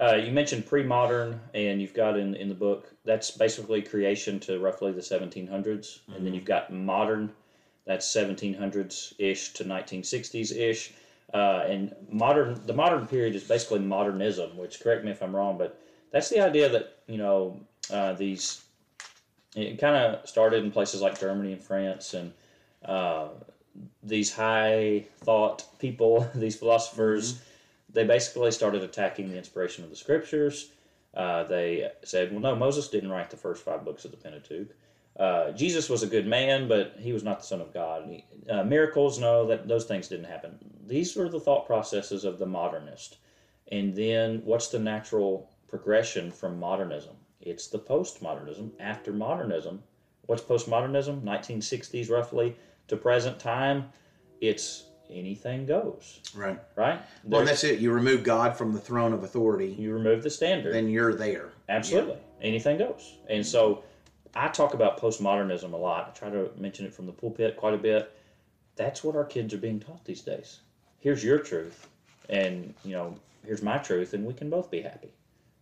[0.00, 4.58] Uh, you mentioned pre-modern, and you've got in in the book that's basically creation to
[4.58, 7.30] roughly the 1700s, and then you've got modern,
[7.86, 10.92] that's 1700s ish to 1960s ish,
[11.32, 12.60] uh, and modern.
[12.66, 15.80] The modern period is basically modernism, which correct me if I'm wrong, but
[16.10, 18.62] that's the idea that you know uh, these.
[19.54, 22.32] It kind of started in places like Germany and France, and
[22.84, 23.28] uh,
[24.02, 27.40] these high thought people, these philosophers
[27.94, 30.70] they basically started attacking the inspiration of the scriptures.
[31.14, 34.68] Uh, they said, well, no, Moses didn't write the first five books of the Pentateuch.
[35.18, 38.04] Uh, Jesus was a good man, but he was not the Son of God.
[38.08, 40.58] He, uh, miracles, no, that those things didn't happen.
[40.86, 43.18] These were the thought processes of the modernist.
[43.70, 47.14] And then what's the natural progression from modernism?
[47.40, 49.82] It's the postmodernism after modernism.
[50.26, 51.22] What's postmodernism?
[51.22, 52.56] 1960s roughly
[52.88, 53.90] to present time.
[54.40, 56.58] It's anything goes, Right.
[56.76, 57.00] right?
[57.24, 57.78] Well, and that's it.
[57.80, 60.74] You remove God from the throne of authority, you remove the standard.
[60.74, 61.50] then you're there.
[61.68, 62.18] Absolutely.
[62.42, 63.16] Anything goes.
[63.28, 63.84] And so
[64.34, 66.08] I talk about postmodernism a lot.
[66.08, 68.12] I try to mention it from the pulpit quite a bit.
[68.76, 70.60] That's what our kids are being taught these days.
[70.98, 71.88] Here's your truth,
[72.28, 73.14] and you know,
[73.46, 75.10] here's my truth, and we can both be happy.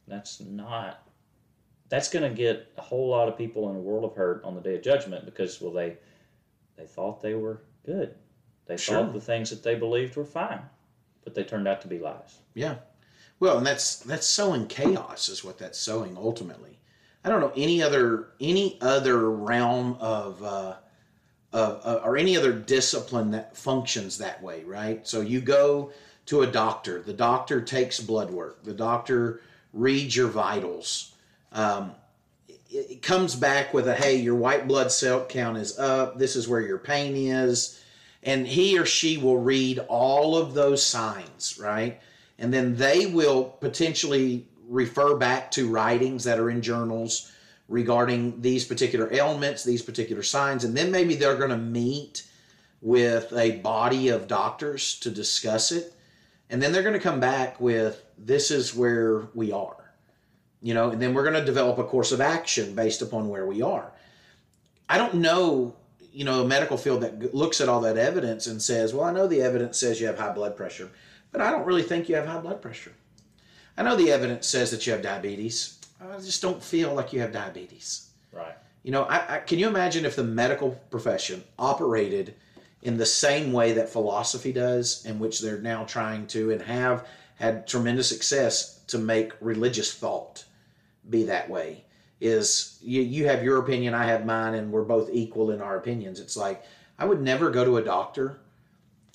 [0.08, 1.06] That's not.
[1.90, 4.54] That's going to get a whole lot of people in a world of hurt on
[4.54, 5.98] the day of judgment because well they
[6.76, 8.14] they thought they were good.
[8.66, 8.96] They Sure.
[8.96, 10.61] thought the things that they believed were fine,
[11.25, 12.38] but they turned out to be lies.
[12.55, 12.77] Yeah.
[13.40, 16.79] Well, and that's that's sowing chaos is what that's sowing ultimately.
[17.25, 20.77] I don't know any other any other realm of uh,
[21.53, 25.07] of uh, or any other discipline that functions that way, right?
[25.07, 25.92] So you go
[26.27, 27.03] to a doctor.
[27.03, 28.62] The doctor takes blood work.
[28.64, 29.40] The doctor
[29.72, 31.12] reads your vitals.
[31.53, 31.92] Um,
[32.48, 36.18] it, it comes back with a hey, your white blood cell count is up.
[36.18, 37.81] This is where your pain is,
[38.22, 42.00] and he or she will read all of those signs, right?
[42.42, 47.30] and then they will potentially refer back to writings that are in journals
[47.68, 52.26] regarding these particular ailments, these particular signs, and then maybe they're going to meet
[52.80, 55.94] with a body of doctors to discuss it,
[56.50, 59.94] and then they're going to come back with this is where we are,
[60.61, 63.46] you know, and then we're going to develop a course of action based upon where
[63.46, 63.92] we are.
[64.88, 65.76] I don't know,
[66.12, 69.12] you know, a medical field that looks at all that evidence and says, well, I
[69.12, 70.90] know the evidence says you have high blood pressure
[71.33, 72.92] but I don't really think you have high blood pressure.
[73.77, 75.79] I know the evidence says that you have diabetes.
[76.01, 78.11] I just don't feel like you have diabetes.
[78.31, 78.55] Right.
[78.83, 82.35] You know, I, I, can you imagine if the medical profession operated
[82.83, 87.07] in the same way that philosophy does, in which they're now trying to and have
[87.37, 90.44] had tremendous success to make religious thought
[91.09, 91.85] be that way?
[92.22, 95.76] Is you, you have your opinion, I have mine, and we're both equal in our
[95.76, 96.20] opinions.
[96.20, 96.64] It's like
[96.96, 98.38] I would never go to a doctor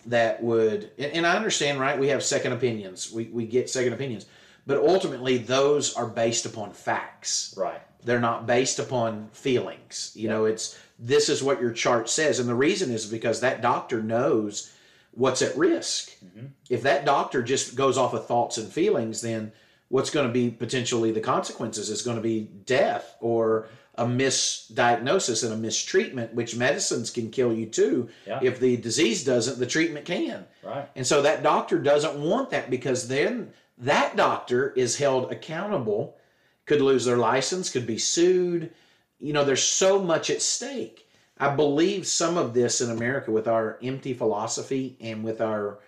[0.07, 1.97] that would and, and I understand, right?
[1.97, 3.09] We have second opinions.
[3.09, 4.25] We we get second opinions.
[4.65, 7.55] But ultimately those are based upon facts.
[7.57, 7.81] Right.
[8.03, 10.11] They're not based upon feelings.
[10.13, 12.39] You know, it's this is what your chart says.
[12.39, 14.73] And the reason is because that doctor knows
[15.11, 16.11] what's at risk.
[16.23, 16.47] Mm-hmm.
[16.69, 19.53] If that doctor just goes off of thoughts and feelings, then
[19.89, 25.43] what's going to be potentially the consequences is going to be death or a misdiagnosis
[25.43, 28.09] and a mistreatment, which medicines can kill you too.
[28.27, 28.39] Yeah.
[28.43, 30.45] If the disease doesn't, the treatment can.
[30.63, 30.87] Right.
[30.95, 36.17] And so that doctor doesn't want that because then that doctor is held accountable,
[36.65, 38.71] could lose their license, could be sued.
[39.19, 41.09] You know, there's so much at stake.
[41.39, 45.79] I believe some of this in America with our empty philosophy and with our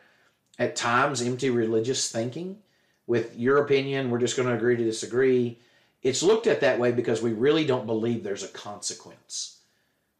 [0.57, 2.57] at times empty religious thinking
[3.09, 5.57] with your opinion, we're just going to agree to disagree.
[6.03, 9.61] It's looked at that way because we really don't believe there's a consequence.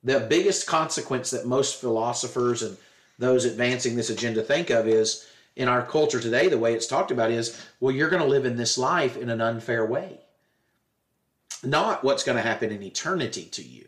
[0.03, 2.77] The biggest consequence that most philosophers and
[3.19, 7.11] those advancing this agenda think of is in our culture today, the way it's talked
[7.11, 10.21] about is, well, you're going to live in this life in an unfair way.
[11.63, 13.87] Not what's going to happen in eternity to you.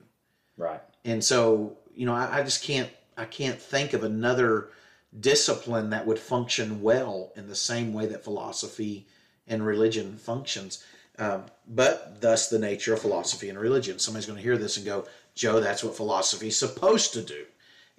[0.58, 0.82] Right.
[1.06, 4.70] And so, you know, I, I just can't I can't think of another
[5.20, 9.08] discipline that would function well in the same way that philosophy
[9.48, 10.84] and religion functions.
[11.18, 14.00] Um, but thus the nature of philosophy and religion.
[14.00, 17.46] Somebody's going to hear this and go, Joe, that's what philosophy is supposed to do.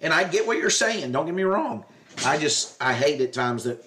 [0.01, 1.11] And I get what you're saying.
[1.11, 1.85] Don't get me wrong.
[2.25, 3.83] I just I hate at times that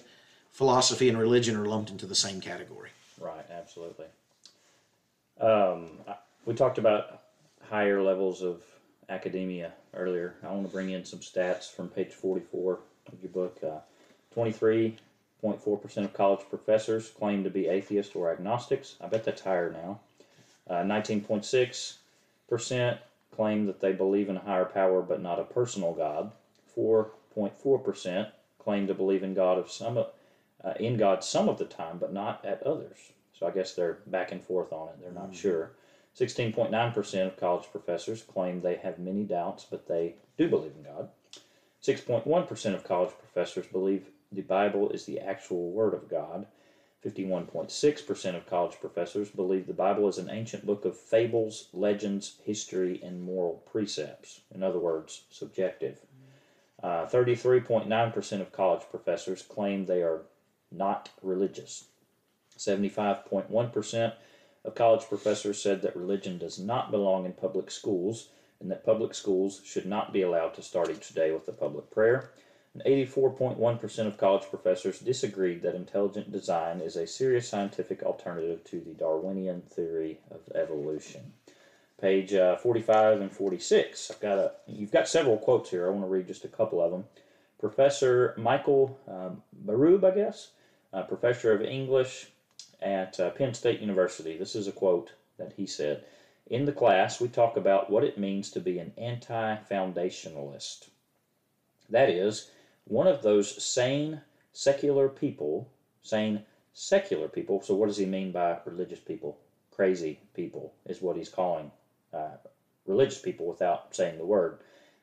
[0.53, 2.91] philosophy and religion are lumped into the same category.
[3.21, 3.45] Right.
[3.51, 4.07] Absolutely.
[5.41, 5.91] Um,
[6.45, 7.23] we talked about
[7.69, 8.63] higher levels of
[9.09, 10.35] academia earlier.
[10.43, 12.79] I want to bring in some stats from page 44
[13.13, 13.59] of your book.
[13.63, 13.81] Uh,
[14.35, 18.97] 23.4% of college professors claim to be atheists or agnostics.
[19.01, 20.01] I bet that's higher now.
[20.69, 22.99] Uh, 19.6%
[23.35, 26.33] claim that they believe in a higher power but not a personal God.
[26.77, 30.05] 4.4% claim to believe in God of some uh,
[30.81, 33.13] in God some of the time but not at others.
[33.33, 35.01] So I guess they're back and forth on it.
[35.01, 35.35] They're not mm-hmm.
[35.35, 35.73] sure.
[36.19, 41.11] 16.9% of college professors claim they have many doubts, but they do believe in God.
[41.87, 46.47] 6.1% of college professors believe the Bible is the actual Word of God.
[47.05, 53.01] 51.6% of college professors believe the Bible is an ancient book of fables, legends, history,
[53.05, 54.41] and moral precepts.
[54.53, 56.01] In other words, subjective.
[56.83, 60.23] Uh, 33.9% of college professors claim they are
[60.73, 61.85] not religious.
[62.59, 64.13] 75.1%
[64.65, 69.15] of college professors said that religion does not belong in public schools and that public
[69.15, 72.31] schools should not be allowed to start each day with a public prayer.
[72.75, 78.81] And 84.1% of college professors disagreed that intelligent design is a serious scientific alternative to
[78.81, 81.33] the Darwinian theory of evolution.
[82.01, 84.11] Page uh, 45 and 46.
[84.11, 85.87] I've got a, you've got several quotes here.
[85.87, 87.05] I want to read just a couple of them.
[87.59, 90.51] Professor Michael um, Berube, I guess,
[91.09, 92.29] professor of English
[92.83, 94.37] at uh, Penn State University.
[94.37, 96.05] This is a quote that he said
[96.49, 100.89] In the class, we talk about what it means to be an anti foundationalist.
[101.91, 102.51] That is,
[102.85, 104.21] one of those sane,
[104.53, 105.69] secular people,
[106.03, 107.63] sane, secular people.
[107.63, 109.39] So, what does he mean by religious people?
[109.73, 111.73] Crazy people is what he's calling
[112.13, 112.37] uh,
[112.87, 114.59] religious people without saying the word,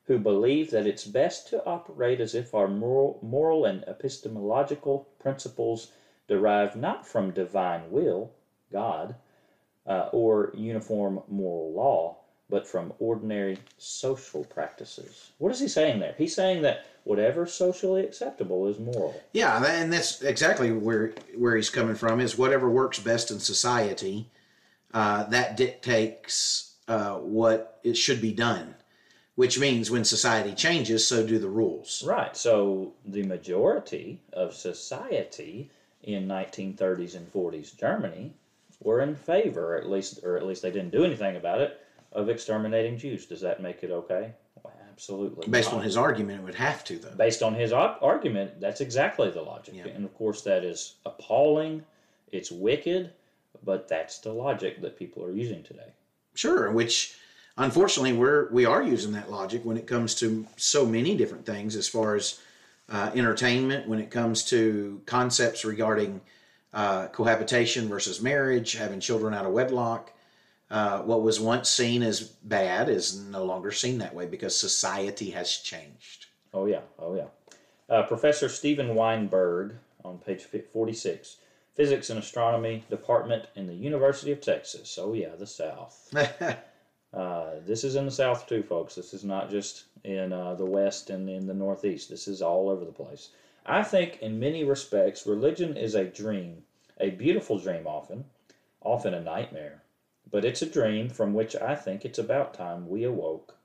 [0.06, 5.92] who believe that it's best to operate as if our moral, moral and epistemological principles
[6.28, 8.32] derive not from divine will,
[8.72, 9.16] God,
[9.88, 12.18] uh, or uniform moral law,
[12.50, 15.32] but from ordinary social practices.
[15.38, 16.16] What is he saying there?
[16.18, 19.20] He's saying that whatever socially acceptable is moral.
[19.34, 22.20] Yeah, and that's exactly where where he's coming from.
[22.20, 24.30] Is whatever works best in society,
[24.94, 28.76] uh, that dictates uh, what it should be done.
[29.36, 32.04] Which means when society changes, so do the rules.
[32.06, 32.38] Right.
[32.38, 35.72] So the majority of society
[36.04, 38.36] in 1930s and 40s Germany
[38.84, 41.80] were in favor, at least, or at least they didn't do anything about it,
[42.12, 43.26] of exterminating Jews.
[43.26, 44.34] Does that make it okay?
[44.64, 45.48] Well, absolutely.
[45.50, 45.80] Based not.
[45.80, 47.16] on his argument, it would have to, though.
[47.16, 49.76] Based on his argument, that's exactly the logic.
[49.76, 49.88] Yeah.
[49.88, 51.84] And of course, that is appalling.
[52.32, 53.12] It's wicked,
[53.64, 55.94] but that's the logic that people are using today.
[56.36, 57.16] Sure, which
[57.58, 61.76] unfortunately we're we are using that logic when it comes to so many different things
[61.76, 62.40] as far as
[62.90, 66.22] uh, entertainment, when it comes to concepts regarding
[66.74, 70.12] uh, cohabitation versus marriage, having children out of wedlock.
[70.72, 75.30] Uh, what was once seen as bad is no longer seen that way because society
[75.32, 76.28] has changed.
[76.54, 76.82] Oh, yeah.
[76.98, 77.28] Oh, yeah.
[77.90, 81.38] Uh, Professor Steven Weinberg on page 46,
[81.76, 84.98] Physics and Astronomy Department in the University of Texas.
[85.00, 86.14] Oh, yeah, the South.
[87.14, 88.96] Uh, this is in the South too, folks.
[88.96, 92.10] This is not just in uh, the West and in the Northeast.
[92.10, 93.30] This is all over the place.
[93.66, 96.64] I think, in many respects, religion is a dream,
[97.00, 98.26] a beautiful dream, often,
[98.82, 99.82] often a nightmare.
[100.30, 103.56] But it's a dream from which I think it's about time we awoke.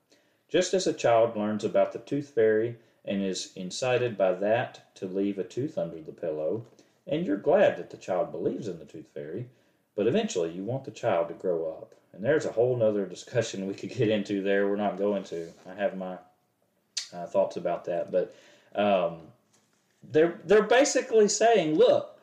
[0.48, 5.06] Just as a child learns about the tooth fairy and is incited by that to
[5.06, 6.64] leave a tooth under the pillow,
[7.06, 9.48] and you're glad that the child believes in the tooth fairy,
[9.96, 11.94] but eventually you want the child to grow up.
[12.12, 14.68] And there's a whole nother discussion we could get into there.
[14.68, 15.48] We're not going to.
[15.68, 16.18] I have my
[17.12, 18.34] uh, thoughts about that, but
[18.74, 19.20] um,
[20.02, 22.18] they're they're basically saying, look,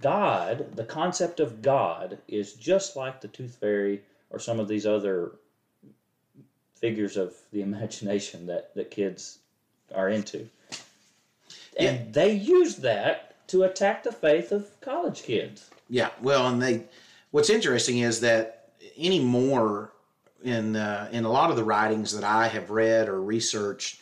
[0.00, 4.86] God, the concept of God is just like the tooth fairy or some of these
[4.86, 5.32] other
[6.74, 9.38] figures of the imagination that that kids
[9.94, 10.48] are into.
[11.78, 12.02] and Yeah.
[12.10, 15.70] they use that to attack the faith of college kids.
[15.88, 16.84] Yeah, well, and they.
[17.30, 19.92] What's interesting is that anymore
[20.42, 24.00] in uh, in a lot of the writings that I have read or researched,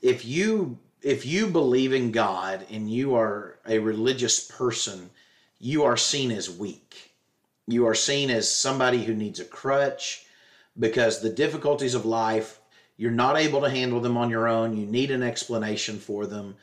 [0.00, 5.10] if you if you believe in God and you are a religious person,
[5.58, 7.12] you are seen as weak.
[7.66, 10.24] You are seen as somebody who needs a crutch
[10.78, 12.60] because the difficulties of life
[12.96, 14.76] you're not able to handle them on your own.
[14.76, 16.54] You need an explanation for them.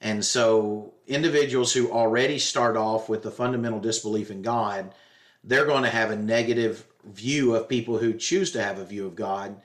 [0.00, 4.92] And so, individuals who already start off with the fundamental disbelief in God,
[5.44, 9.06] they're going to have a negative view of people who choose to have a view
[9.06, 9.60] of God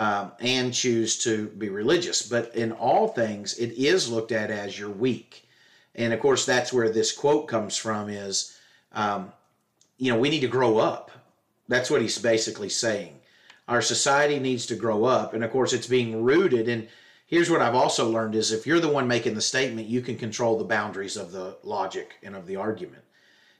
[0.00, 2.22] um, and choose to be religious.
[2.22, 5.46] But in all things, it is looked at as you're weak.
[5.94, 8.56] And of course, that's where this quote comes from is,
[8.92, 9.30] um,
[9.98, 11.10] you know, we need to grow up.
[11.68, 13.20] That's what he's basically saying.
[13.68, 15.34] Our society needs to grow up.
[15.34, 16.88] And of course, it's being rooted And
[17.26, 20.16] here's what I've also learned is if you're the one making the statement, you can
[20.16, 23.02] control the boundaries of the logic and of the argument.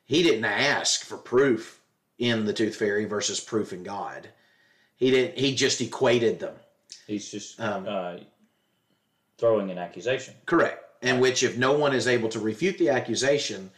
[0.06, 1.82] He didn't ask for proof
[2.18, 4.30] in the tooth fairy versus proof in God.
[5.00, 6.54] He didn't he just equated them.
[7.06, 8.16] He's just Um, uh,
[9.38, 10.34] throwing an accusation.
[10.46, 10.84] Correct.
[11.02, 13.70] And which if no one is able to refute the accusation,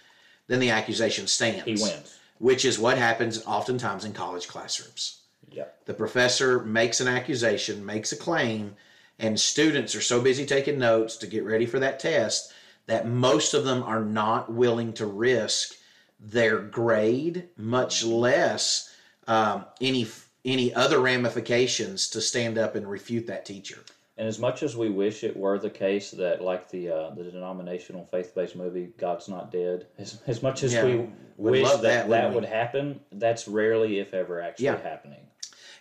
[0.48, 1.64] then the accusation stands.
[1.64, 2.18] He wins.
[2.38, 5.20] Which is what happens oftentimes in college classrooms.
[5.52, 5.86] Yep.
[5.86, 8.74] The professor makes an accusation, makes a claim,
[9.20, 12.52] and students are so busy taking notes to get ready for that test
[12.86, 15.76] that most of them are not willing to risk
[16.18, 18.92] their grade, much less
[19.28, 20.06] um, any
[20.44, 23.78] any other ramifications to stand up and refute that teacher.
[24.18, 27.24] And as much as we wish it were the case that, like the uh, the
[27.24, 31.82] denominational faith based movie "God's Not Dead," as, as much as Yeah, we wish love
[31.82, 34.82] that that, that, would happen, that's rarely, if ever, actually Yeah.
[34.82, 35.20] happening.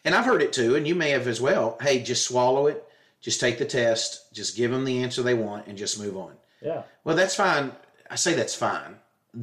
[0.05, 1.78] And I've heard it too, and you may have as well.
[1.82, 2.84] Hey, just swallow it.
[3.20, 4.34] Just take the test.
[4.34, 6.34] Just give them the answer they want, and just move on.
[6.62, 6.84] Yeah.
[7.03, 7.74] Well, that's fine.
[8.09, 8.95] I say that's fine.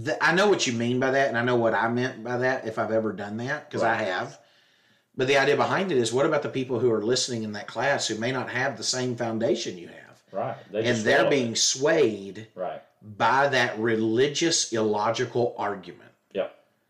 [0.05, 2.39] Th- I know what you mean by that, and I know what I meant by
[2.39, 4.39] that if I've ever done that, because I have.
[5.19, 7.66] But the idea behind it is what about the people who are listening in that
[7.66, 10.23] class who may not have the same foundation you have?
[10.31, 10.57] Right.
[10.71, 12.81] They And they're being swayed right.
[13.16, 16.12] by that religious, illogical argument.
[16.33, 16.47] Yeah.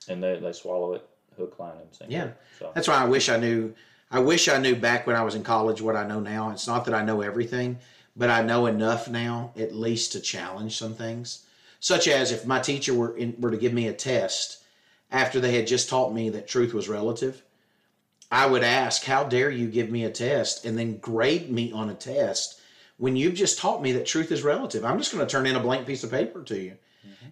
[0.08, 1.08] And they, they swallow it
[1.38, 2.12] hook, line, and sinker.
[2.12, 2.30] Yeah.
[2.58, 3.74] So That's why I wish I knew.
[4.10, 6.50] I wish I knew back when I was in college what I know now.
[6.50, 7.78] It's not that I know everything,
[8.14, 11.46] but I know enough now, at least, to challenge some things.
[11.80, 14.64] Such as if my teacher were in, were to give me a test
[15.10, 17.42] after they had just taught me that truth was relative,
[18.30, 21.88] I would ask, "How dare you give me a test and then grade me on
[21.88, 22.60] a test
[22.96, 24.84] when you've just taught me that truth is relative?
[24.84, 26.76] I'm just going to turn in a blank piece of paper to you,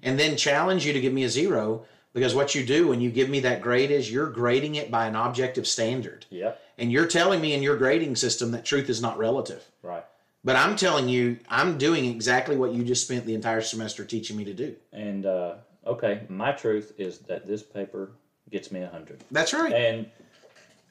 [0.03, 1.85] and then challenge you to give me a zero
[2.17, 5.07] Because what you do when you give me that grade is you're grading it by
[5.07, 6.25] an objective standard.
[6.31, 6.59] Yep.
[6.79, 9.63] And you're telling me in your grading system that truth is not relative.
[9.83, 10.03] Right.
[10.43, 14.35] But I'm telling you, I'm doing exactly what you just spent the entire semester teaching
[14.35, 14.75] me to do.
[14.95, 18.13] And uh, okay, my truth is that this paper
[18.51, 19.23] gets me a hundred.
[19.31, 19.75] That's right.
[19.75, 20.07] And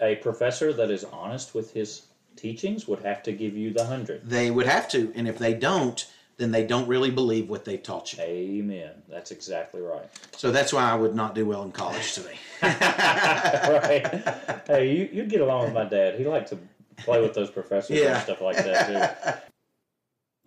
[0.02, 4.28] a professor that is honest with his teachings would have to give you the hundred.
[4.30, 5.12] They would have to.
[5.16, 6.06] And if they don't,
[6.38, 8.22] then they don't really believe what they've taught you.
[8.22, 8.92] Amen.
[9.10, 10.10] That's exactly right.
[10.36, 12.38] So that's why I would not do well in college today.
[12.62, 14.62] right.
[14.68, 16.20] Hey, you, you'd get along with my dad.
[16.20, 16.58] He liked to
[16.98, 18.16] play with those professors Yeah.
[18.16, 19.32] and stuff like that too.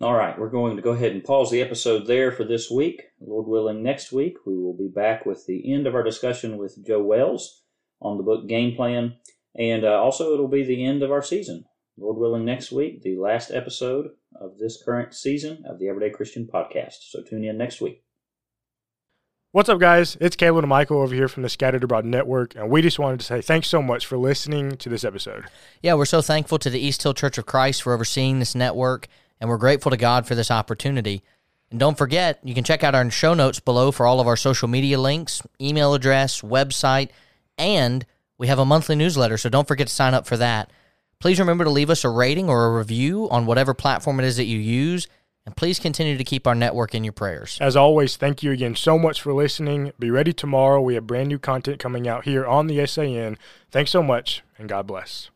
[0.01, 3.03] All right, we're going to go ahead and pause the episode there for this week.
[3.19, 6.85] Lord willing, next week we will be back with the end of our discussion with
[6.85, 7.63] Joe Wells
[8.01, 9.15] on the book Game Plan,
[9.55, 11.65] and uh, also it'll be the end of our season.
[11.97, 16.47] Lord willing, next week, the last episode of this current season of the Everyday Christian
[16.51, 17.09] Podcast.
[17.09, 18.03] So tune in next week.
[19.51, 20.15] What's up, guys?
[20.21, 23.19] It's Caleb and Michael over here from the Scattered Abroad Network, and we just wanted
[23.19, 25.45] to say thanks so much for listening to this episode.
[25.81, 29.07] Yeah, we're so thankful to the East Hill Church of Christ for overseeing this network,
[29.41, 31.23] and we're grateful to God for this opportunity.
[31.71, 34.37] And don't forget, you can check out our show notes below for all of our
[34.37, 37.09] social media links, email address, website,
[37.57, 38.05] and
[38.39, 40.71] we have a monthly newsletter, so don't forget to sign up for that.
[41.19, 44.37] Please remember to leave us a rating or a review on whatever platform it is
[44.37, 45.07] that you use,
[45.45, 47.57] and please continue to keep our network in your prayers.
[47.59, 49.91] As always, thank you again so much for listening.
[49.99, 50.81] Be ready tomorrow.
[50.81, 53.37] We have brand new content coming out here on the SAN.
[53.69, 55.29] Thanks so much, and God bless.